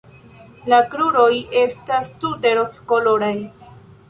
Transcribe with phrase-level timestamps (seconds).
[0.71, 1.29] La kruroj
[1.65, 3.33] estas tute rozkoloraj.